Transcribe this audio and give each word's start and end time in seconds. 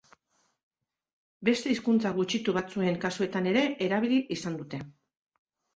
Beste 1.51 1.73
hizkuntza 1.75 2.13
gutxitu 2.17 2.57
batzuen 2.59 2.99
kasuetan 3.07 3.53
ere 3.55 3.69
erabili 3.91 4.23
izan 4.39 4.63
dute. 4.65 4.83